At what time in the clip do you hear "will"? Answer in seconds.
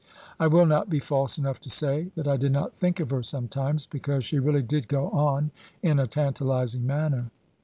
0.47-0.65